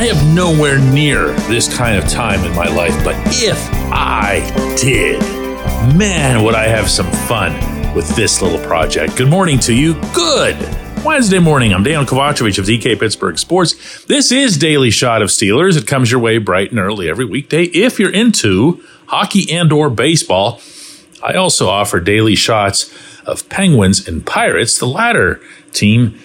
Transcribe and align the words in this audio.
I 0.00 0.04
have 0.04 0.34
nowhere 0.34 0.78
near 0.78 1.26
this 1.50 1.76
kind 1.76 2.02
of 2.02 2.08
time 2.08 2.42
in 2.46 2.56
my 2.56 2.64
life, 2.74 3.04
but 3.04 3.16
if 3.26 3.58
I 3.92 4.40
did, 4.74 5.20
man, 5.94 6.42
would 6.42 6.54
I 6.54 6.68
have 6.68 6.88
some 6.88 7.04
fun 7.28 7.52
with 7.94 8.08
this 8.16 8.40
little 8.40 8.66
project. 8.66 9.14
Good 9.18 9.28
morning 9.28 9.58
to 9.58 9.74
you. 9.74 9.92
Good 10.14 10.56
Wednesday 11.04 11.38
morning. 11.38 11.74
I'm 11.74 11.84
Dejan 11.84 12.06
Kovacevic 12.06 12.58
of 12.58 12.64
DK 12.64 12.98
Pittsburgh 12.98 13.38
Sports. 13.38 14.06
This 14.06 14.32
is 14.32 14.56
Daily 14.56 14.90
Shot 14.90 15.20
of 15.20 15.28
Steelers. 15.28 15.76
It 15.76 15.86
comes 15.86 16.10
your 16.10 16.20
way 16.20 16.38
bright 16.38 16.70
and 16.70 16.80
early 16.80 17.06
every 17.06 17.26
weekday 17.26 17.64
if 17.64 17.98
you're 17.98 18.10
into 18.10 18.82
hockey 19.08 19.52
and 19.52 19.70
or 19.70 19.90
baseball. 19.90 20.62
I 21.22 21.34
also 21.34 21.68
offer 21.68 22.00
daily 22.00 22.36
shots 22.36 22.90
of 23.26 23.46
Penguins 23.50 24.08
and 24.08 24.24
Pirates, 24.24 24.78
the 24.78 24.86
latter 24.86 25.42
team 25.74 26.18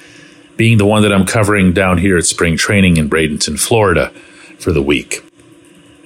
being 0.57 0.77
the 0.77 0.85
one 0.85 1.01
that 1.03 1.13
I'm 1.13 1.25
covering 1.25 1.73
down 1.73 1.97
here 1.97 2.17
at 2.17 2.25
spring 2.25 2.57
training 2.57 2.97
in 2.97 3.09
Bradenton, 3.09 3.59
Florida 3.59 4.09
for 4.59 4.71
the 4.71 4.81
week. 4.81 5.23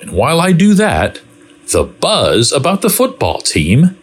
And 0.02 0.12
while 0.12 0.40
I 0.40 0.52
do 0.52 0.73
that, 0.76 1.21
the 1.71 1.84
buzz 1.84 2.52
about 2.52 2.81
the 2.81 2.90
football 2.90 3.40
team 3.41 3.98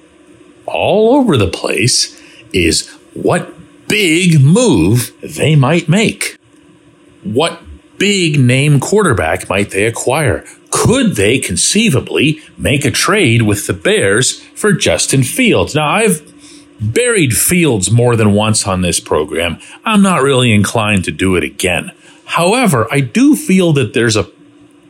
all 0.66 1.16
over 1.16 1.36
the 1.36 1.48
place 1.48 2.20
is 2.52 2.88
what 3.14 3.52
big 3.88 4.40
move 4.40 5.12
they 5.20 5.56
might 5.56 5.88
make. 5.88 6.38
What 7.22 7.60
big 7.98 8.38
name 8.38 8.78
quarterback 8.78 9.48
might 9.48 9.70
they 9.70 9.84
acquire? 9.86 10.44
Could 10.70 11.16
they 11.16 11.38
conceivably 11.38 12.40
make 12.58 12.84
a 12.84 12.90
trade 12.90 13.42
with 13.42 13.66
the 13.66 13.72
Bears 13.72 14.40
for 14.54 14.72
Justin 14.72 15.22
Fields? 15.22 15.74
Now, 15.74 15.88
I've 15.88 16.35
buried 16.80 17.36
Fields 17.36 17.90
more 17.90 18.16
than 18.16 18.32
once 18.32 18.66
on 18.66 18.82
this 18.82 19.00
program. 19.00 19.58
I'm 19.84 20.02
not 20.02 20.22
really 20.22 20.52
inclined 20.52 21.04
to 21.04 21.12
do 21.12 21.36
it 21.36 21.44
again. 21.44 21.92
However, 22.26 22.86
I 22.90 23.00
do 23.00 23.36
feel 23.36 23.72
that 23.74 23.94
there's 23.94 24.16
a, 24.16 24.30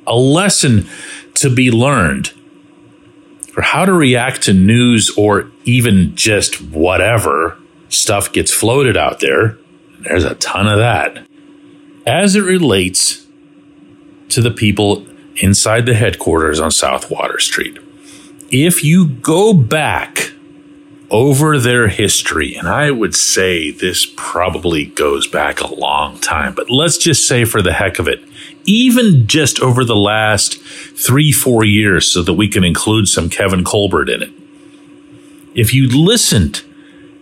a 0.07 0.17
lesson 0.17 0.87
to 1.35 1.55
be 1.55 1.71
learned 1.71 2.33
for 3.53 3.63
how 3.63 3.85
to 3.85 3.93
react 3.93 4.43
to 4.43 4.53
news 4.53 5.11
or 5.17 5.51
even 5.65 6.15
just 6.17 6.61
whatever 6.61 7.59
stuff 7.89 8.33
gets 8.33 8.53
floated 8.53 8.97
out 8.97 9.21
there. 9.21 9.59
There's 10.01 10.25
a 10.25 10.35
ton 10.35 10.67
of 10.67 10.79
that. 10.79 11.27
As 12.07 12.37
it 12.37 12.43
relates 12.43 13.27
to 14.29 14.41
the 14.41 14.51
people 14.51 15.07
inside 15.37 15.87
the 15.87 15.95
headquarters 15.95 16.61
on 16.61 16.71
South 16.71 17.11
Water 17.11 17.39
Street. 17.39 17.79
If 18.51 18.85
you 18.85 19.09
go 19.09 19.53
back 19.53 20.33
over 21.11 21.59
their 21.59 21.89
history, 21.89 22.55
and 22.57 22.69
I 22.69 22.91
would 22.91 23.15
say 23.15 23.71
this 23.71 24.07
probably 24.17 24.87
goes 24.87 25.27
back 25.27 25.61
a 25.61 25.75
long 25.75 26.19
time, 26.19 26.55
but 26.55 26.71
let's 26.71 26.99
just 26.99 27.29
say 27.29 27.45
for 27.45 27.63
the 27.63 27.73
heck 27.73 27.99
of 27.99 28.09
it, 28.09 28.23
even 28.65 29.27
just 29.27 29.61
over 29.61 29.85
the 29.85 29.97
last 29.97 30.59
three, 30.59 31.31
four 31.33 31.65
years, 31.65 32.11
so 32.11 32.23
that 32.23 32.35
we 32.35 32.49
can 32.49 32.65
include 32.65 33.09
some 33.09 33.31
Kevin 33.31 33.63
Colbert 33.63 34.09
in 34.09 34.23
it. 34.23 34.31
If 35.55 35.73
you 35.73 35.89
listened 35.89 36.63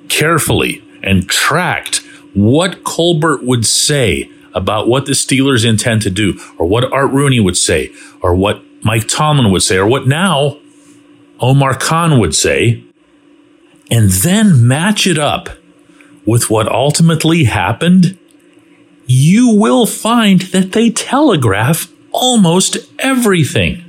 carefully 0.08 0.82
and 1.02 1.28
tracked 1.28 1.98
what 2.32 2.84
Colbert 2.84 3.44
would 3.44 3.66
say 3.66 4.30
about 4.54 4.88
what 4.88 5.06
the 5.06 5.12
Steelers 5.12 5.68
intend 5.68 6.02
to 6.02 6.10
do, 6.10 6.40
or 6.58 6.66
what 6.66 6.90
Art 6.92 7.10
Rooney 7.10 7.40
would 7.40 7.56
say, 7.56 7.92
or 8.22 8.34
what 8.34 8.62
Mike 8.82 9.08
Tomlin 9.08 9.52
would 9.52 9.62
say, 9.62 9.76
or 9.76 9.86
what 9.86 10.06
now 10.06 10.58
Omar 11.40 11.74
Khan 11.74 12.18
would 12.20 12.34
say, 12.34 12.82
and 13.90 14.10
then 14.10 14.66
match 14.66 15.06
it 15.06 15.18
up 15.18 15.50
with 16.26 16.50
what 16.50 16.68
ultimately 16.68 17.44
happened, 17.44 18.18
you 19.06 19.54
will 19.54 19.86
find 19.86 20.40
that 20.42 20.72
they 20.72 20.90
telegraph 20.90 21.92
almost 22.12 22.78
everything. 22.98 23.82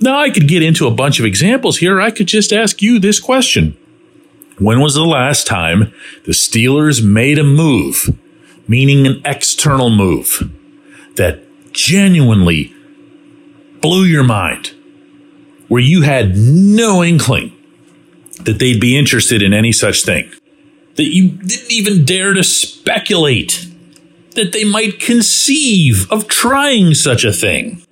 Now, 0.00 0.18
I 0.18 0.30
could 0.30 0.48
get 0.48 0.62
into 0.62 0.86
a 0.86 0.92
bunch 0.92 1.18
of 1.18 1.26
examples 1.26 1.78
here. 1.78 2.00
I 2.00 2.10
could 2.10 2.26
just 2.26 2.52
ask 2.52 2.82
you 2.82 2.98
this 2.98 3.20
question 3.20 3.76
When 4.58 4.80
was 4.80 4.94
the 4.94 5.04
last 5.04 5.46
time 5.46 5.92
the 6.24 6.32
Steelers 6.32 7.04
made 7.04 7.38
a 7.38 7.44
move, 7.44 8.16
meaning 8.66 9.06
an 9.06 9.22
external 9.24 9.90
move, 9.90 10.50
that 11.16 11.42
genuinely 11.72 12.72
blew 13.80 14.04
your 14.04 14.24
mind, 14.24 14.74
where 15.68 15.82
you 15.82 16.02
had 16.02 16.36
no 16.36 17.02
inkling 17.02 17.57
that 18.44 18.58
they'd 18.58 18.80
be 18.80 18.96
interested 18.96 19.42
in 19.42 19.52
any 19.52 19.72
such 19.72 20.04
thing, 20.04 20.30
that 20.96 21.04
you 21.04 21.30
didn't 21.30 21.72
even 21.72 22.04
dare 22.04 22.34
to 22.34 22.42
speculate 22.42 23.66
that 24.34 24.52
they 24.52 24.64
might 24.64 25.00
conceive 25.00 26.10
of 26.12 26.28
trying 26.28 26.94
such 26.94 27.24
a 27.24 27.32
thing. 27.32 27.82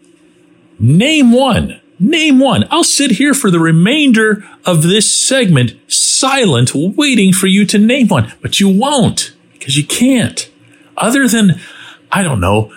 Name 0.78 1.32
one. 1.32 1.80
Name 1.98 2.38
one. 2.38 2.66
I'll 2.70 2.84
sit 2.84 3.12
here 3.12 3.34
for 3.34 3.50
the 3.50 3.58
remainder 3.58 4.44
of 4.64 4.82
this 4.82 5.12
segment 5.12 5.74
silent, 5.88 6.72
waiting 6.74 7.32
for 7.32 7.46
you 7.46 7.64
to 7.66 7.78
name 7.78 8.08
one, 8.08 8.32
but 8.42 8.60
you 8.60 8.68
won't 8.68 9.34
because 9.54 9.76
you 9.76 9.86
can't. 9.86 10.50
Other 10.96 11.26
than, 11.26 11.60
I 12.12 12.22
don't 12.22 12.40
know, 12.40 12.72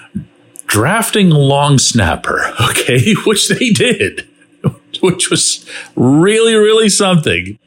drafting 0.65 1.29
long 1.29 1.77
snapper, 1.77 2.53
okay, 2.69 3.13
which 3.25 3.49
they 3.49 3.69
did. 3.69 4.28
which 5.01 5.29
was 5.29 5.65
really, 5.95 6.55
really 6.55 6.89
something. 6.89 7.57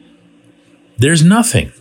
There's 0.98 1.24
nothing. 1.24 1.72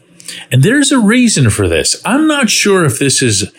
And 0.52 0.64
there's 0.64 0.92
a 0.92 1.00
reason 1.00 1.50
for 1.50 1.68
this. 1.68 2.02
I'm 2.06 2.28
not 2.28 2.50
sure 2.50 2.86
if 2.86 3.00
this 3.00 3.22
is 3.22 3.52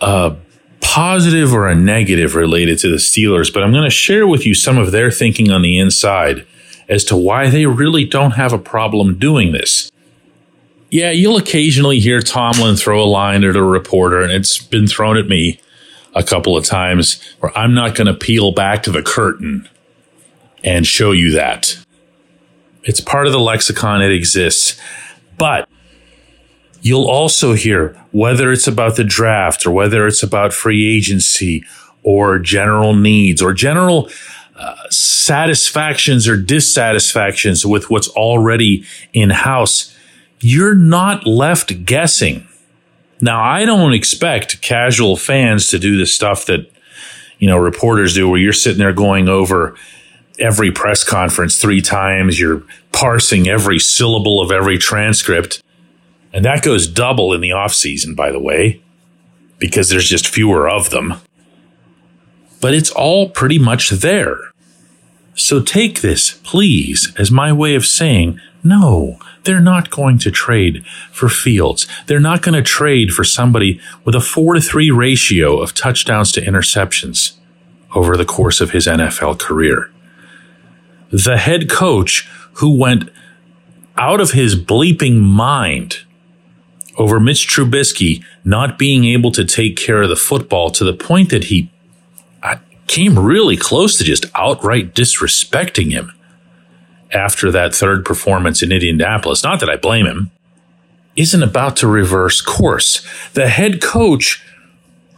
a 0.00 0.36
positive 0.80 1.52
or 1.52 1.68
a 1.68 1.74
negative 1.74 2.34
related 2.34 2.78
to 2.80 2.90
the 2.90 2.96
Steelers, 2.96 3.52
but 3.52 3.62
I'm 3.62 3.72
going 3.72 3.84
to 3.84 3.90
share 3.90 4.26
with 4.26 4.46
you 4.46 4.54
some 4.54 4.78
of 4.78 4.92
their 4.92 5.10
thinking 5.10 5.50
on 5.50 5.62
the 5.62 5.78
inside 5.78 6.46
as 6.88 7.04
to 7.04 7.16
why 7.16 7.48
they 7.50 7.66
really 7.66 8.04
don't 8.04 8.32
have 8.32 8.52
a 8.52 8.58
problem 8.58 9.18
doing 9.18 9.52
this. 9.52 9.90
Yeah, 10.90 11.12
you'll 11.12 11.36
occasionally 11.36 12.00
hear 12.00 12.20
Tomlin 12.20 12.74
throw 12.74 13.00
a 13.00 13.06
line 13.06 13.44
at 13.44 13.54
a 13.54 13.62
reporter, 13.62 14.22
and 14.22 14.32
it's 14.32 14.58
been 14.58 14.88
thrown 14.88 15.16
at 15.16 15.28
me 15.28 15.60
a 16.16 16.24
couple 16.24 16.56
of 16.56 16.64
times 16.64 17.22
where 17.38 17.56
I'm 17.56 17.74
not 17.74 17.94
going 17.94 18.08
to 18.08 18.14
peel 18.14 18.50
back 18.50 18.82
to 18.84 18.90
the 18.90 19.02
curtain 19.02 19.68
and 20.64 20.86
show 20.86 21.12
you 21.12 21.32
that. 21.32 21.76
It's 22.82 23.00
part 23.00 23.26
of 23.26 23.32
the 23.32 23.40
lexicon, 23.40 24.02
it 24.02 24.12
exists. 24.12 24.80
But 25.36 25.68
you'll 26.82 27.08
also 27.08 27.52
hear 27.52 27.96
whether 28.12 28.50
it's 28.52 28.66
about 28.66 28.96
the 28.96 29.04
draft 29.04 29.66
or 29.66 29.70
whether 29.70 30.06
it's 30.06 30.22
about 30.22 30.52
free 30.52 30.86
agency 30.96 31.64
or 32.02 32.38
general 32.38 32.94
needs 32.94 33.42
or 33.42 33.52
general 33.52 34.08
uh, 34.56 34.76
satisfactions 34.90 36.28
or 36.28 36.36
dissatisfactions 36.36 37.64
with 37.64 37.90
what's 37.90 38.08
already 38.08 38.84
in 39.12 39.30
house, 39.30 39.96
you're 40.40 40.74
not 40.74 41.26
left 41.26 41.84
guessing. 41.84 42.46
Now, 43.20 43.42
I 43.42 43.64
don't 43.64 43.92
expect 43.92 44.62
casual 44.62 45.16
fans 45.16 45.68
to 45.68 45.78
do 45.78 45.98
the 45.98 46.06
stuff 46.06 46.46
that, 46.46 46.70
you 47.38 47.46
know, 47.46 47.58
reporters 47.58 48.14
do 48.14 48.28
where 48.28 48.40
you're 48.40 48.52
sitting 48.52 48.78
there 48.78 48.92
going 48.92 49.28
over 49.28 49.76
every 50.40 50.70
press 50.70 51.04
conference 51.04 51.58
three 51.58 51.80
times. 51.80 52.40
You're 52.40 52.62
parsing 52.92 53.48
every 53.48 53.78
syllable 53.78 54.40
of 54.40 54.50
every 54.50 54.78
transcript. 54.78 55.62
And 56.32 56.44
that 56.44 56.62
goes 56.62 56.88
double 56.88 57.32
in 57.32 57.40
the 57.40 57.52
off 57.52 57.74
season, 57.74 58.14
by 58.14 58.30
the 58.30 58.40
way, 58.40 58.82
because 59.58 59.88
there's 59.88 60.08
just 60.08 60.26
fewer 60.26 60.68
of 60.68 60.90
them. 60.90 61.14
But 62.60 62.74
it's 62.74 62.90
all 62.90 63.30
pretty 63.30 63.58
much 63.58 63.90
there. 63.90 64.38
So 65.34 65.60
take 65.60 66.00
this, 66.00 66.38
please, 66.44 67.12
as 67.18 67.30
my 67.30 67.52
way 67.52 67.74
of 67.74 67.86
saying, 67.86 68.40
no, 68.62 69.18
they're 69.44 69.60
not 69.60 69.90
going 69.90 70.18
to 70.18 70.30
trade 70.30 70.84
for 71.10 71.28
Fields. 71.30 71.86
They're 72.06 72.20
not 72.20 72.42
going 72.42 72.54
to 72.54 72.62
trade 72.62 73.12
for 73.12 73.24
somebody 73.24 73.80
with 74.04 74.14
a 74.14 74.20
four 74.20 74.54
to 74.54 74.60
three 74.60 74.90
ratio 74.90 75.58
of 75.58 75.72
touchdowns 75.72 76.30
to 76.32 76.42
interceptions 76.42 77.38
over 77.94 78.16
the 78.16 78.26
course 78.26 78.60
of 78.60 78.72
his 78.72 78.86
NFL 78.86 79.38
career 79.38 79.90
the 81.10 81.36
head 81.36 81.68
coach 81.68 82.28
who 82.54 82.76
went 82.76 83.10
out 83.96 84.20
of 84.20 84.32
his 84.32 84.54
bleeping 84.54 85.20
mind 85.20 86.00
over 86.96 87.20
Mitch 87.20 87.48
Trubisky 87.48 88.22
not 88.44 88.78
being 88.78 89.04
able 89.04 89.30
to 89.32 89.44
take 89.44 89.76
care 89.76 90.02
of 90.02 90.08
the 90.08 90.16
football 90.16 90.70
to 90.70 90.84
the 90.84 90.92
point 90.92 91.30
that 91.30 91.44
he 91.44 91.70
came 92.86 93.16
really 93.16 93.56
close 93.56 93.96
to 93.96 94.02
just 94.02 94.26
outright 94.34 94.94
disrespecting 94.94 95.92
him 95.92 96.12
after 97.12 97.50
that 97.52 97.72
third 97.72 98.04
performance 98.04 98.62
in 98.62 98.72
Indianapolis. 98.72 99.44
Not 99.44 99.60
that 99.60 99.70
I 99.70 99.76
blame 99.76 100.06
him, 100.06 100.32
isn't 101.14 101.42
about 101.42 101.76
to 101.76 101.86
reverse 101.86 102.40
course. 102.40 103.06
The 103.34 103.48
head 103.48 103.80
coach 103.80 104.44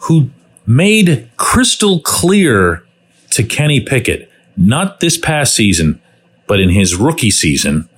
who 0.00 0.30
made 0.66 1.30
crystal 1.36 2.00
clear 2.00 2.84
to 3.30 3.42
Kenny 3.42 3.80
Pickett 3.80 4.30
not 4.56 5.00
this 5.00 5.19
past 5.19 5.54
season, 5.54 6.00
but 6.46 6.60
in 6.60 6.70
his 6.70 6.96
rookie 6.96 7.31
season, 7.31 7.88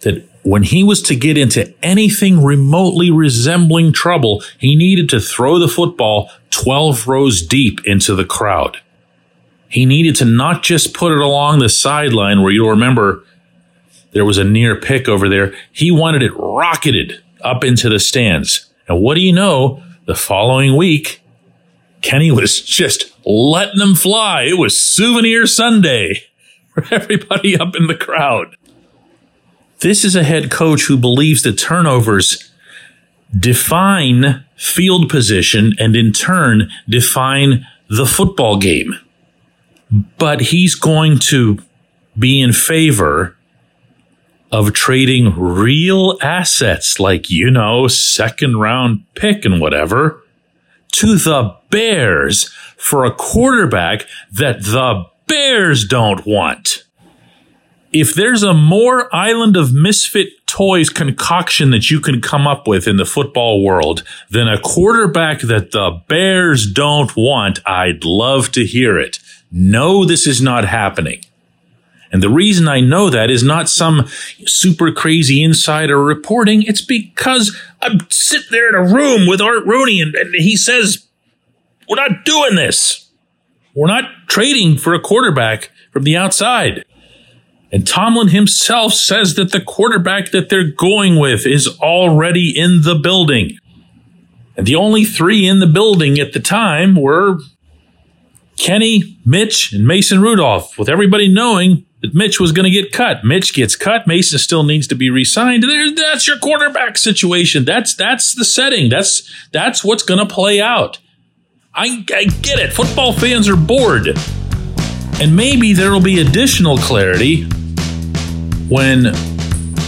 that 0.00 0.28
when 0.42 0.62
he 0.64 0.82
was 0.82 1.02
to 1.02 1.16
get 1.16 1.38
into 1.38 1.72
anything 1.84 2.42
remotely 2.42 3.10
resembling 3.10 3.92
trouble, 3.92 4.42
he 4.58 4.74
needed 4.74 5.08
to 5.10 5.20
throw 5.20 5.58
the 5.58 5.68
football 5.68 6.30
12 6.50 7.06
rows 7.06 7.42
deep 7.42 7.84
into 7.84 8.14
the 8.14 8.24
crowd. 8.24 8.78
He 9.68 9.86
needed 9.86 10.16
to 10.16 10.24
not 10.24 10.62
just 10.62 10.92
put 10.92 11.12
it 11.12 11.18
along 11.18 11.58
the 11.58 11.68
sideline 11.68 12.42
where 12.42 12.52
you'll 12.52 12.70
remember 12.70 13.24
there 14.12 14.24
was 14.24 14.36
a 14.36 14.44
near 14.44 14.78
pick 14.78 15.08
over 15.08 15.28
there. 15.28 15.54
He 15.72 15.90
wanted 15.90 16.22
it 16.22 16.32
rocketed 16.36 17.22
up 17.40 17.64
into 17.64 17.88
the 17.88 17.98
stands. 17.98 18.70
And 18.86 19.00
what 19.00 19.14
do 19.14 19.20
you 19.20 19.32
know? 19.32 19.82
The 20.04 20.14
following 20.14 20.76
week, 20.76 21.21
Kenny 22.02 22.30
was 22.30 22.60
just 22.60 23.12
letting 23.24 23.78
them 23.78 23.94
fly. 23.94 24.42
It 24.42 24.58
was 24.58 24.78
Souvenir 24.78 25.46
Sunday 25.46 26.24
for 26.74 26.84
everybody 26.90 27.56
up 27.56 27.74
in 27.76 27.86
the 27.86 27.94
crowd. 27.94 28.56
This 29.80 30.04
is 30.04 30.14
a 30.14 30.24
head 30.24 30.50
coach 30.50 30.86
who 30.86 30.96
believes 30.96 31.42
that 31.42 31.58
turnovers 31.58 32.52
define 33.36 34.44
field 34.56 35.08
position 35.08 35.72
and 35.78 35.96
in 35.96 36.12
turn 36.12 36.70
define 36.88 37.66
the 37.88 38.06
football 38.06 38.58
game. 38.58 38.94
But 40.18 40.40
he's 40.40 40.74
going 40.74 41.18
to 41.20 41.58
be 42.18 42.40
in 42.40 42.52
favor 42.52 43.36
of 44.50 44.72
trading 44.72 45.34
real 45.38 46.18
assets 46.20 47.00
like, 47.00 47.30
you 47.30 47.50
know, 47.50 47.88
second 47.88 48.56
round 48.56 49.04
pick 49.14 49.44
and 49.44 49.60
whatever 49.60 50.21
to 50.92 51.16
the 51.16 51.56
Bears 51.70 52.50
for 52.76 53.04
a 53.04 53.14
quarterback 53.14 54.06
that 54.32 54.62
the 54.62 55.04
Bears 55.26 55.86
don't 55.86 56.24
want. 56.26 56.84
If 57.92 58.14
there's 58.14 58.42
a 58.42 58.54
more 58.54 59.14
island 59.14 59.56
of 59.56 59.74
misfit 59.74 60.46
toys 60.46 60.90
concoction 60.90 61.70
that 61.70 61.90
you 61.90 62.00
can 62.00 62.20
come 62.20 62.46
up 62.46 62.66
with 62.66 62.86
in 62.86 62.96
the 62.96 63.04
football 63.04 63.62
world 63.62 64.02
than 64.30 64.48
a 64.48 64.60
quarterback 64.60 65.40
that 65.40 65.70
the 65.72 66.02
Bears 66.08 66.70
don't 66.70 67.14
want, 67.16 67.60
I'd 67.66 68.04
love 68.04 68.52
to 68.52 68.64
hear 68.64 68.98
it. 68.98 69.18
No, 69.50 70.04
this 70.04 70.26
is 70.26 70.40
not 70.40 70.64
happening. 70.64 71.22
And 72.12 72.22
the 72.22 72.28
reason 72.28 72.68
I 72.68 72.80
know 72.80 73.08
that 73.08 73.30
is 73.30 73.42
not 73.42 73.70
some 73.70 74.06
super 74.46 74.92
crazy 74.92 75.42
insider 75.42 76.02
reporting. 76.02 76.62
It's 76.62 76.82
because 76.82 77.56
I'm 77.80 78.00
sitting 78.10 78.48
there 78.50 78.68
in 78.68 78.74
a 78.74 78.94
room 78.94 79.26
with 79.26 79.40
Art 79.40 79.64
Rooney 79.64 80.00
and, 80.02 80.14
and 80.14 80.34
he 80.34 80.56
says, 80.56 81.06
we're 81.88 81.96
not 81.96 82.24
doing 82.24 82.54
this. 82.54 83.10
We're 83.74 83.86
not 83.86 84.04
trading 84.28 84.76
for 84.76 84.92
a 84.92 85.00
quarterback 85.00 85.70
from 85.90 86.04
the 86.04 86.16
outside. 86.16 86.84
And 87.72 87.86
Tomlin 87.86 88.28
himself 88.28 88.92
says 88.92 89.34
that 89.36 89.52
the 89.52 89.60
quarterback 89.62 90.30
that 90.32 90.50
they're 90.50 90.70
going 90.70 91.18
with 91.18 91.46
is 91.46 91.66
already 91.80 92.52
in 92.54 92.82
the 92.82 92.94
building. 92.94 93.58
And 94.58 94.66
the 94.66 94.74
only 94.74 95.04
three 95.04 95.48
in 95.48 95.60
the 95.60 95.66
building 95.66 96.18
at 96.18 96.34
the 96.34 96.40
time 96.40 96.94
were 96.94 97.38
Kenny, 98.58 99.18
Mitch, 99.24 99.72
and 99.72 99.86
Mason 99.86 100.20
Rudolph, 100.20 100.78
with 100.78 100.90
everybody 100.90 101.28
knowing 101.28 101.86
that 102.02 102.14
Mitch 102.14 102.40
was 102.40 102.52
going 102.52 102.64
to 102.64 102.70
get 102.70 102.92
cut. 102.92 103.24
Mitch 103.24 103.54
gets 103.54 103.76
cut. 103.76 104.06
Mason 104.06 104.38
still 104.38 104.64
needs 104.64 104.86
to 104.88 104.94
be 104.94 105.08
re-signed. 105.08 105.62
There, 105.62 105.94
that's 105.94 106.26
your 106.26 106.38
quarterback 106.38 106.98
situation. 106.98 107.64
That's 107.64 107.94
that's 107.94 108.34
the 108.34 108.44
setting. 108.44 108.90
That's 108.90 109.22
that's 109.52 109.84
what's 109.84 110.02
going 110.02 110.18
to 110.18 110.32
play 110.32 110.60
out. 110.60 110.98
I, 111.74 112.04
I 112.14 112.24
get 112.24 112.58
it. 112.58 112.72
Football 112.72 113.14
fans 113.14 113.48
are 113.48 113.56
bored, 113.56 114.08
and 115.20 115.34
maybe 115.34 115.72
there 115.72 115.90
will 115.90 116.02
be 116.02 116.20
additional 116.20 116.76
clarity 116.76 117.44
when 118.68 119.14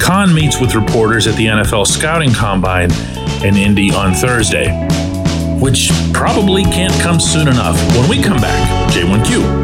Khan 0.01 0.35
meets 0.35 0.61
with 0.61 0.75
reporters 0.75 1.27
at 1.27 1.35
the 1.37 1.47
NFL 1.47 1.87
scouting 1.87 2.33
combine 2.33 2.91
in 3.43 3.57
Indy 3.57 3.91
on 3.91 4.15
Thursday, 4.15 4.71
which 5.61 5.91
probably 6.15 6.63
can't 6.63 6.95
come 7.03 7.21
soon 7.21 7.49
enough. 7.49 7.77
When 7.97 8.09
we 8.09 8.23
come 8.23 8.41
back, 8.41 8.93
J1Q. 8.93 9.64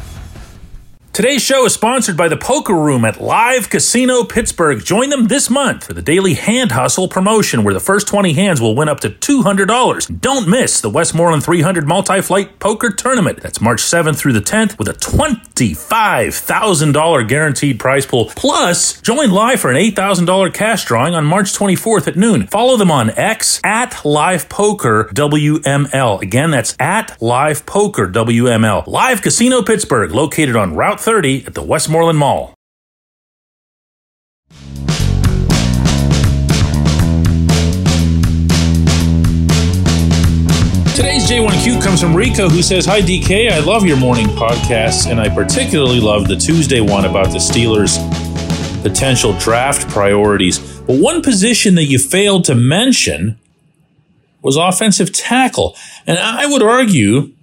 Today's 1.13 1.41
show 1.41 1.65
is 1.65 1.73
sponsored 1.73 2.15
by 2.15 2.29
the 2.29 2.37
Poker 2.37 2.73
Room 2.73 3.03
at 3.03 3.19
Live 3.19 3.69
Casino 3.69 4.23
Pittsburgh. 4.23 4.81
Join 4.81 5.09
them 5.09 5.27
this 5.27 5.49
month 5.49 5.83
for 5.83 5.93
the 5.93 6.01
daily 6.01 6.35
hand 6.35 6.71
hustle 6.71 7.09
promotion 7.09 7.65
where 7.65 7.73
the 7.73 7.81
first 7.81 8.07
20 8.07 8.31
hands 8.31 8.61
will 8.61 8.77
win 8.77 8.87
up 8.87 9.01
to 9.01 9.09
$200. 9.09 10.21
Don't 10.21 10.47
miss 10.47 10.79
the 10.79 10.89
Westmoreland 10.89 11.43
300 11.43 11.85
multi-flight 11.85 12.59
poker 12.59 12.91
tournament. 12.91 13.41
That's 13.41 13.59
March 13.59 13.81
7th 13.81 14.19
through 14.19 14.31
the 14.31 14.39
10th 14.39 14.79
with 14.79 14.87
a 14.87 14.93
$25,000 15.61 17.27
guaranteed 17.27 17.79
prize 17.79 18.05
pool. 18.05 18.31
Plus, 18.35 18.99
join 19.01 19.31
live 19.31 19.59
for 19.59 19.69
an 19.71 19.77
$8,000 19.77 20.53
cash 20.53 20.85
drawing 20.85 21.13
on 21.13 21.25
March 21.25 21.53
24th 21.53 22.07
at 22.07 22.17
noon. 22.17 22.47
Follow 22.47 22.77
them 22.77 22.91
on 22.91 23.11
X 23.11 23.59
at 23.63 24.03
Live 24.03 24.49
Poker 24.49 25.09
WML. 25.13 26.21
Again, 26.21 26.51
that's 26.51 26.75
at 26.79 27.21
Live 27.21 27.65
Poker 27.65 28.07
WML. 28.07 28.87
Live 28.87 29.21
Casino 29.21 29.61
Pittsburgh, 29.61 30.11
located 30.11 30.55
on 30.55 30.75
Route 30.75 30.99
30 30.99 31.45
at 31.45 31.53
the 31.53 31.63
Westmoreland 31.63 32.17
Mall. 32.17 32.53
Today's 41.01 41.27
J1Q 41.27 41.81
comes 41.81 41.99
from 41.99 42.15
Rico, 42.15 42.47
who 42.47 42.61
says, 42.61 42.85
Hi, 42.85 43.01
DK. 43.01 43.51
I 43.51 43.57
love 43.57 43.83
your 43.83 43.97
morning 43.97 44.27
podcasts, 44.27 45.09
and 45.09 45.19
I 45.19 45.29
particularly 45.29 45.99
love 45.99 46.27
the 46.27 46.35
Tuesday 46.35 46.79
one 46.79 47.05
about 47.05 47.31
the 47.31 47.39
Steelers' 47.39 47.97
potential 48.83 49.33
draft 49.39 49.89
priorities. 49.89 50.59
But 50.81 50.99
one 50.99 51.23
position 51.23 51.73
that 51.73 51.85
you 51.85 51.97
failed 51.97 52.45
to 52.45 52.53
mention 52.53 53.39
was 54.43 54.55
offensive 54.57 55.11
tackle. 55.11 55.75
And 56.05 56.19
I 56.19 56.45
would 56.45 56.61
argue 56.61 57.33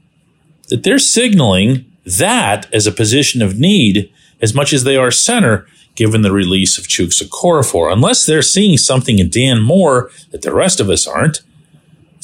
that 0.69 0.85
they're 0.85 1.01
signaling 1.01 1.85
that 2.07 2.73
as 2.73 2.87
a 2.87 2.93
position 2.93 3.43
of 3.43 3.59
need 3.59 4.09
as 4.41 4.55
much 4.55 4.73
as 4.73 4.85
they 4.85 4.97
are 4.97 5.11
center, 5.11 5.67
given 5.97 6.23
the 6.23 6.31
release 6.31 6.79
of 6.79 6.87
Chuks 6.87 7.21
Okorafor. 7.21 7.93
Unless 7.93 8.25
they're 8.25 8.41
seeing 8.41 8.77
something 8.77 9.19
in 9.19 9.31
Dan 9.31 9.61
Moore 9.61 10.13
that 10.31 10.43
the 10.43 10.55
rest 10.55 10.79
of 10.79 10.89
us 10.89 11.09
aren't, 11.09 11.41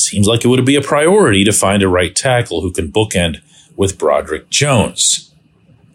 seems 0.01 0.27
like 0.27 0.45
it 0.45 0.49
would 0.49 0.65
be 0.65 0.77
a 0.77 0.83
priority 0.83 1.45
to 1.45 1.53
find 1.53 1.83
a 1.83 1.89
right 1.89 2.15
tackle 2.15 2.61
who 2.61 2.73
can 2.73 2.91
bookend 2.91 3.41
with 3.77 3.99
Broderick 3.99 4.51
Jones. 4.51 5.33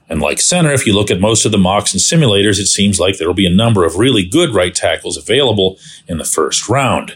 And 0.09 0.21
like 0.21 0.41
center, 0.41 0.71
if 0.71 0.87
you 0.87 0.93
look 0.93 1.11
at 1.11 1.19
most 1.19 1.45
of 1.45 1.51
the 1.51 1.57
mocks 1.57 1.93
and 1.93 2.01
simulators, 2.01 2.59
it 2.59 2.65
seems 2.65 2.99
like 2.99 3.17
there 3.17 3.27
will 3.27 3.35
be 3.35 3.45
a 3.45 3.55
number 3.55 3.85
of 3.85 3.97
really 3.97 4.25
good 4.25 4.55
right 4.55 4.73
tackles 4.73 5.17
available 5.17 5.77
in 6.07 6.17
the 6.17 6.25
first 6.25 6.67
round. 6.67 7.15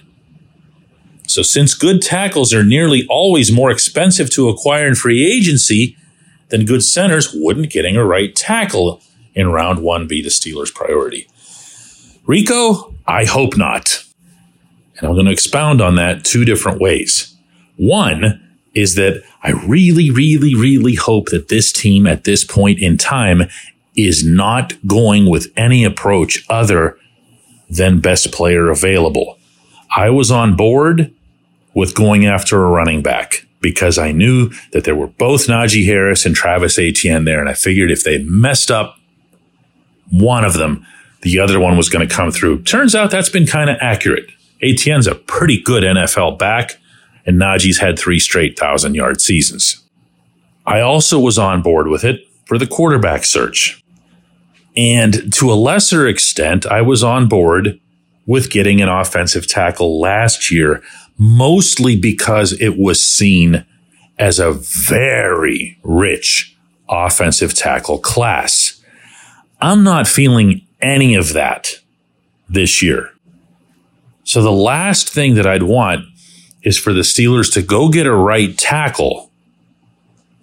So, 1.26 1.42
since 1.42 1.74
good 1.74 2.02
tackles 2.02 2.54
are 2.54 2.64
nearly 2.64 3.08
always 3.10 3.52
more 3.52 3.72
expensive 3.72 4.30
to 4.32 4.50
acquire 4.50 4.86
in 4.86 4.94
free 4.94 5.26
agency, 5.26 5.98
then 6.50 6.66
good 6.66 6.84
centers 6.84 7.34
wouldn't 7.34 7.72
getting 7.72 7.96
a 7.96 8.06
right 8.06 8.36
tackle 8.36 9.02
in 9.34 9.52
round 9.52 9.82
one 9.82 10.06
be 10.06 10.22
the 10.22 10.30
Steelers' 10.30 10.74
priority. 10.74 11.28
Rico, 12.28 12.94
I 13.08 13.26
hope 13.26 13.58
not. 13.58 14.04
And 14.98 15.08
I'm 15.08 15.14
going 15.14 15.26
to 15.26 15.32
expound 15.32 15.82
on 15.82 15.96
that 15.96 16.24
two 16.24 16.46
different 16.46 16.80
ways. 16.80 17.36
One 17.78 18.40
is 18.74 18.96
that 18.96 19.24
I 19.44 19.52
really, 19.52 20.10
really, 20.10 20.56
really 20.56 20.96
hope 20.96 21.30
that 21.30 21.50
this 21.50 21.72
team 21.72 22.08
at 22.08 22.24
this 22.24 22.44
point 22.44 22.80
in 22.80 22.98
time 22.98 23.44
is 23.96 24.24
not 24.24 24.74
going 24.88 25.30
with 25.30 25.52
any 25.56 25.84
approach 25.84 26.46
other 26.50 26.98
than 27.70 28.00
best 28.00 28.32
player 28.32 28.70
available. 28.70 29.38
I 29.96 30.10
was 30.10 30.32
on 30.32 30.56
board 30.56 31.14
with 31.74 31.96
going 31.96 32.26
after 32.26 32.64
a 32.64 32.70
running 32.70 33.02
back 33.02 33.46
because 33.62 33.98
I 33.98 34.12
knew 34.12 34.52
that 34.72 34.84
there 34.84 34.96
were 34.96 35.08
both 35.08 35.48
Najee 35.48 35.86
Harris 35.86 36.26
and 36.26 36.36
Travis 36.36 36.78
Etienne 36.78 37.26
there. 37.26 37.40
And 37.40 37.50
I 37.50 37.54
figured 37.54 37.92
if 37.92 38.04
they 38.04 38.20
messed 38.24 38.72
up 38.72 38.98
one 40.12 40.44
of 40.44 40.54
them, 40.54 40.86
the 41.22 41.40
other 41.40 41.60
one 41.60 41.78
was 41.78 41.90
going 41.90 42.08
to 42.08 42.14
come 42.14 42.32
through. 42.32 42.64
Turns 42.64 42.94
out 42.94 43.12
that's 43.12 43.30
been 43.30 43.48
kind 43.48 43.70
of 43.70 43.78
accurate. 43.80 44.30
Etienne's 44.64 45.08
a 45.08 45.16
pretty 45.16 45.62
good 45.62 45.84
NFL 45.84 46.40
back, 46.40 46.78
and 47.26 47.40
Najee's 47.40 47.80
had 47.80 47.98
three 47.98 48.20
straight 48.20 48.58
thousand 48.58 48.96
yard 48.96 49.22
seasons. 49.22 49.84
I 50.66 50.82
also 50.82 51.20
was 51.20 51.38
on 51.38 51.62
board 51.62 51.88
with 51.88 52.04
it 52.04 52.28
for 52.46 52.58
the 52.58 52.68
quarterback 52.68 53.26
search. 53.26 53.84
And 54.76 55.32
to 55.36 55.52
a 55.52 55.56
lesser 55.56 56.08
extent, 56.08 56.66
I 56.66 56.82
was 56.82 57.04
on 57.04 57.28
board 57.28 57.80
with 58.26 58.50
getting 58.50 58.82
an 58.82 58.90
offensive 58.90 59.48
tackle 59.48 60.00
last 60.00 60.50
year 60.50 60.82
mostly 61.18 62.00
because 62.00 62.54
it 62.54 62.78
was 62.78 63.04
seen 63.04 63.66
as 64.18 64.40
a 64.40 64.52
very 64.52 65.78
rich 65.84 66.56
offensive 66.90 67.54
tackle 67.54 68.00
class. 68.00 68.82
I'm 69.62 69.84
not 69.84 70.08
feeling 70.08 70.66
any 70.82 71.16
of 71.16 71.34
that 71.34 71.76
this 72.50 72.82
year. 72.82 73.13
So 74.24 74.42
the 74.42 74.52
last 74.52 75.10
thing 75.10 75.36
that 75.36 75.48
I'd 75.48 75.64
want 75.64 76.06
is 76.62 76.78
for 76.78 76.94
the 76.94 77.02
Steelers 77.02 77.54
to 77.54 77.62
go 77.62 77.90
get 77.90 78.08
a 78.08 78.16
right 78.16 78.58
tackle 78.58 79.32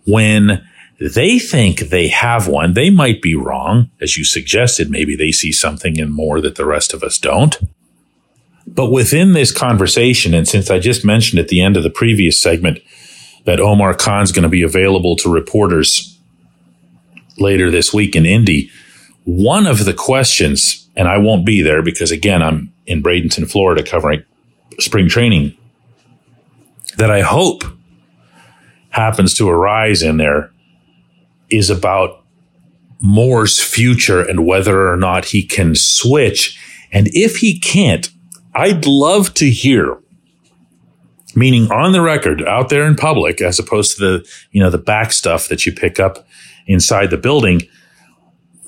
when 0.04 0.66
they 1.00 1.38
think 1.38 1.80
they 1.80 2.08
have 2.08 2.46
one. 2.46 2.74
They 2.74 2.90
might 2.90 3.22
be 3.22 3.34
wrong. 3.34 3.90
As 4.00 4.18
you 4.18 4.24
suggested, 4.24 4.90
maybe 4.90 5.16
they 5.16 5.32
see 5.32 5.50
something 5.50 5.96
in 5.96 6.10
Moore 6.10 6.42
that 6.42 6.56
the 6.56 6.66
rest 6.66 6.92
of 6.92 7.02
us 7.02 7.18
don't. 7.18 7.58
But 8.66 8.90
within 8.90 9.32
this 9.32 9.50
conversation, 9.50 10.34
and 10.34 10.46
since 10.46 10.70
I 10.70 10.78
just 10.78 11.04
mentioned 11.04 11.40
at 11.40 11.48
the 11.48 11.62
end 11.62 11.76
of 11.76 11.82
the 11.82 11.90
previous 11.90 12.40
segment 12.40 12.80
that 13.46 13.60
Omar 13.60 13.94
Khan's 13.94 14.30
going 14.30 14.42
to 14.42 14.48
be 14.50 14.62
available 14.62 15.16
to 15.16 15.32
reporters 15.32 16.18
later 17.38 17.70
this 17.70 17.94
week 17.94 18.14
in 18.14 18.26
Indy, 18.26 18.70
one 19.24 19.66
of 19.66 19.86
the 19.86 19.94
questions, 19.94 20.88
and 20.94 21.08
I 21.08 21.16
won't 21.16 21.46
be 21.46 21.62
there 21.62 21.82
because 21.82 22.10
again, 22.10 22.42
I'm 22.42 22.72
in 22.90 23.02
Bradenton, 23.02 23.50
Florida 23.50 23.82
covering 23.82 24.24
spring 24.78 25.08
training, 25.08 25.56
that 26.96 27.10
I 27.10 27.20
hope 27.20 27.62
happens 28.90 29.34
to 29.34 29.48
arise 29.48 30.02
in 30.02 30.16
there 30.16 30.50
is 31.48 31.70
about 31.70 32.24
Moore's 33.00 33.60
future 33.60 34.20
and 34.20 34.44
whether 34.44 34.90
or 34.90 34.96
not 34.96 35.26
he 35.26 35.44
can 35.44 35.74
switch. 35.74 36.58
And 36.92 37.08
if 37.12 37.36
he 37.36 37.58
can't, 37.58 38.10
I'd 38.54 38.86
love 38.86 39.32
to 39.34 39.48
hear, 39.48 39.98
meaning 41.36 41.70
on 41.70 41.92
the 41.92 42.02
record, 42.02 42.42
out 42.42 42.68
there 42.68 42.86
in 42.86 42.96
public, 42.96 43.40
as 43.40 43.58
opposed 43.58 43.96
to 43.96 44.04
the, 44.04 44.28
you 44.50 44.60
know, 44.60 44.70
the 44.70 44.78
back 44.78 45.12
stuff 45.12 45.48
that 45.48 45.64
you 45.64 45.72
pick 45.72 46.00
up 46.00 46.26
inside 46.66 47.10
the 47.10 47.16
building, 47.16 47.62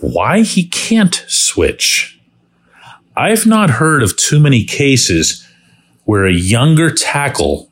why 0.01 0.43
he 0.43 0.69
can't 0.69 1.25
switch. 1.27 2.21
I've 3.17 3.47
not 3.47 3.71
heard 3.71 4.03
of 4.03 4.17
too 4.17 4.41
many 4.41 4.65
cases 4.65 5.47
where 6.05 6.27
a 6.27 6.33
younger 6.33 6.91
tackle 6.91 7.71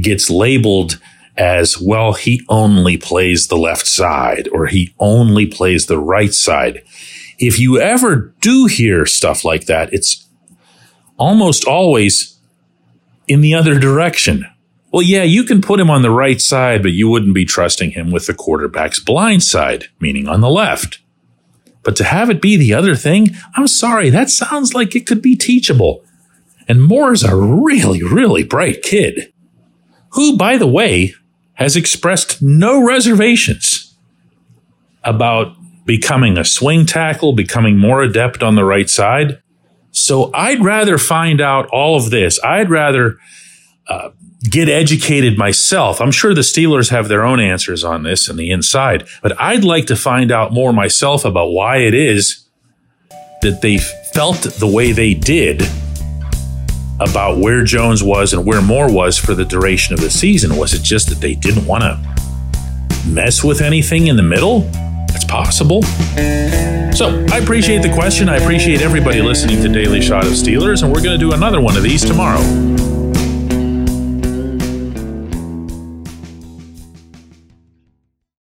gets 0.00 0.30
labeled 0.30 1.00
as, 1.36 1.80
well, 1.80 2.12
he 2.12 2.44
only 2.48 2.96
plays 2.96 3.48
the 3.48 3.56
left 3.56 3.86
side 3.86 4.48
or 4.52 4.66
he 4.66 4.94
only 4.98 5.46
plays 5.46 5.86
the 5.86 5.98
right 5.98 6.32
side. 6.32 6.82
If 7.38 7.58
you 7.58 7.80
ever 7.80 8.34
do 8.40 8.66
hear 8.66 9.06
stuff 9.06 9.44
like 9.44 9.64
that, 9.64 9.92
it's 9.92 10.26
almost 11.16 11.64
always 11.64 12.38
in 13.26 13.40
the 13.40 13.54
other 13.54 13.78
direction. 13.78 14.46
Well, 14.92 15.02
yeah, 15.02 15.22
you 15.22 15.44
can 15.44 15.62
put 15.62 15.80
him 15.80 15.88
on 15.88 16.02
the 16.02 16.10
right 16.10 16.40
side, 16.40 16.82
but 16.82 16.92
you 16.92 17.08
wouldn't 17.08 17.34
be 17.34 17.44
trusting 17.44 17.92
him 17.92 18.10
with 18.10 18.26
the 18.26 18.34
quarterback's 18.34 18.98
blind 18.98 19.42
side, 19.42 19.86
meaning 20.00 20.28
on 20.28 20.40
the 20.40 20.50
left. 20.50 20.98
But 21.82 21.96
to 21.96 22.04
have 22.04 22.30
it 22.30 22.42
be 22.42 22.56
the 22.56 22.74
other 22.74 22.94
thing, 22.94 23.30
I'm 23.56 23.66
sorry, 23.66 24.10
that 24.10 24.30
sounds 24.30 24.74
like 24.74 24.94
it 24.94 25.06
could 25.06 25.22
be 25.22 25.36
teachable. 25.36 26.04
And 26.68 26.82
Moore's 26.82 27.24
a 27.24 27.34
really, 27.34 28.02
really 28.02 28.44
bright 28.44 28.82
kid, 28.82 29.32
who, 30.10 30.36
by 30.36 30.56
the 30.56 30.66
way, 30.66 31.14
has 31.54 31.76
expressed 31.76 32.42
no 32.42 32.84
reservations 32.84 33.94
about 35.02 35.56
becoming 35.86 36.38
a 36.38 36.44
swing 36.44 36.86
tackle, 36.86 37.32
becoming 37.32 37.76
more 37.76 38.02
adept 38.02 38.42
on 38.42 38.54
the 38.54 38.64
right 38.64 38.88
side. 38.88 39.42
So 39.90 40.30
I'd 40.34 40.64
rather 40.64 40.98
find 40.98 41.40
out 41.40 41.66
all 41.72 41.96
of 41.96 42.10
this. 42.10 42.38
I'd 42.44 42.70
rather 42.70 43.18
uh, 43.88 44.10
get 44.42 44.68
educated 44.68 45.36
myself. 45.36 46.00
I'm 46.00 46.10
sure 46.10 46.34
the 46.34 46.40
Steelers 46.40 46.90
have 46.90 47.08
their 47.08 47.24
own 47.24 47.40
answers 47.40 47.84
on 47.84 48.04
this 48.04 48.28
in 48.28 48.36
the 48.36 48.50
inside, 48.50 49.06
but 49.22 49.38
I'd 49.40 49.64
like 49.64 49.86
to 49.86 49.96
find 49.96 50.32
out 50.32 50.52
more 50.52 50.72
myself 50.72 51.24
about 51.24 51.48
why 51.48 51.78
it 51.78 51.94
is 51.94 52.46
that 53.42 53.60
they 53.62 53.78
felt 53.78 54.42
the 54.58 54.66
way 54.66 54.92
they 54.92 55.14
did 55.14 55.62
about 57.00 57.38
where 57.38 57.64
Jones 57.64 58.02
was 58.02 58.32
and 58.32 58.44
where 58.44 58.60
Moore 58.60 58.92
was 58.92 59.18
for 59.18 59.34
the 59.34 59.44
duration 59.44 59.94
of 59.94 60.00
the 60.00 60.10
season? 60.10 60.56
Was 60.56 60.74
it 60.74 60.82
just 60.82 61.08
that 61.08 61.20
they 61.20 61.34
didn't 61.34 61.66
want 61.66 61.82
to 61.82 61.98
mess 63.08 63.42
with 63.42 63.62
anything 63.62 64.08
in 64.08 64.16
the 64.16 64.22
middle? 64.22 64.70
It's 65.08 65.24
possible. 65.24 65.82
So 66.92 67.26
I 67.32 67.38
appreciate 67.38 67.82
the 67.82 67.92
question. 67.94 68.28
I 68.28 68.36
appreciate 68.36 68.82
everybody 68.82 69.22
listening 69.22 69.62
to 69.62 69.68
Daily 69.68 70.02
Shot 70.02 70.26
of 70.26 70.32
Steelers, 70.32 70.82
and 70.82 70.92
we're 70.92 71.02
going 71.02 71.18
to 71.18 71.24
do 71.24 71.32
another 71.32 71.60
one 71.60 71.76
of 71.76 71.82
these 71.82 72.04
tomorrow. 72.04 72.89